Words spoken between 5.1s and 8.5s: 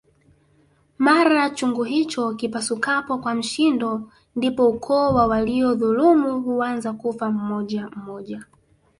wa waliodhulumu huanza kufa mmoja mmoja